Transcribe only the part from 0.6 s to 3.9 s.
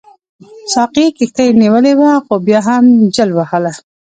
ساقي کښتۍ نیولې وه خو بیا هم جل وهله.